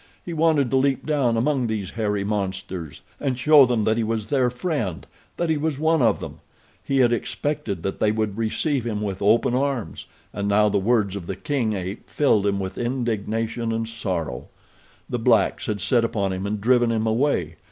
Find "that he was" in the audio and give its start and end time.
3.83-4.31, 5.37-5.77